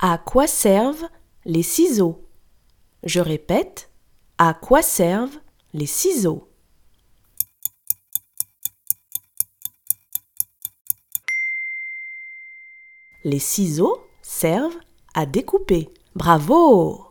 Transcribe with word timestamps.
À 0.00 0.16
quoi 0.16 0.46
servent 0.46 1.08
les 1.44 1.64
ciseaux? 1.64 2.24
Je 3.02 3.18
répète. 3.18 3.90
À 4.38 4.54
quoi 4.54 4.80
servent 4.80 5.40
les 5.72 5.86
ciseaux? 5.86 6.48
Les 13.24 13.40
ciseaux 13.40 14.06
servent 14.22 14.78
à 15.14 15.26
découper. 15.26 15.88
Bravo 16.14 17.07